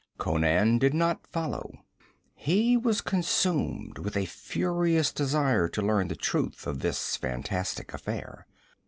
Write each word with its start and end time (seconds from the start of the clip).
Conan 0.17 0.79
did 0.79 0.95
not 0.95 1.27
follow. 1.27 1.77
He 2.33 2.75
was 2.75 3.01
consumed 3.01 3.99
with 3.99 4.17
a 4.17 4.25
furious 4.25 5.13
desire 5.13 5.67
to 5.69 5.81
learn 5.83 6.07
the 6.07 6.15
truth 6.15 6.65
of 6.65 6.79
this 6.79 7.15
fantastic 7.17 7.93
affair. 7.93 8.47